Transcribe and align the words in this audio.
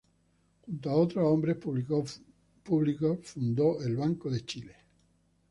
Junto 0.65 0.89
a 0.89 0.95
otros 0.95 1.23
hombres 1.27 1.57
públicos 1.57 3.23
fundó 3.29 3.79
el 3.83 3.95
Banco 3.97 4.31
de 4.31 4.43
Chile. 4.43 4.75